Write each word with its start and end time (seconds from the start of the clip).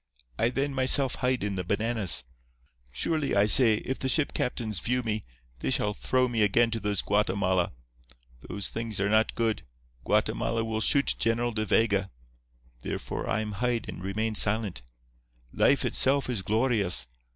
I 0.39 0.49
then 0.49 0.73
myself 0.73 1.13
hide 1.17 1.43
in 1.43 1.57
the 1.57 1.63
bananas. 1.63 2.23
Surely, 2.91 3.35
I 3.35 3.45
say, 3.45 3.75
if 3.75 3.99
the 3.99 4.09
ship 4.09 4.33
captains 4.33 4.79
view 4.79 5.03
me, 5.03 5.25
they 5.59 5.69
shall 5.69 5.93
throw 5.93 6.27
me 6.27 6.41
again 6.41 6.71
to 6.71 6.79
those 6.79 7.03
Guatemala. 7.03 7.71
Those 8.49 8.69
things 8.69 8.99
are 8.99 9.09
not 9.11 9.35
good. 9.35 9.61
Guatemala 10.03 10.65
will 10.65 10.81
shoot 10.81 11.13
General 11.19 11.51
De 11.51 11.67
Vega. 11.67 12.09
Therefore, 12.81 13.29
I 13.29 13.41
am 13.41 13.51
hide 13.51 13.87
and 13.87 14.01
remain 14.03 14.33
silent. 14.33 14.81
Life 15.53 15.85
itself 15.85 16.31
is 16.31 16.41
glorious. 16.41 17.05